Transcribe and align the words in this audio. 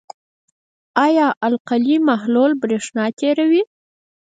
آیا 1.05 1.27
د 1.31 1.35
القلي 1.47 1.97
محلول 2.09 2.51
برېښنا 2.61 3.05
تیروي؟ 3.19 3.63